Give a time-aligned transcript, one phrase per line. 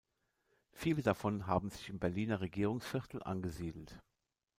[0.71, 3.99] Viele davon haben sich im Berliner Regierungsviertel angesiedelt.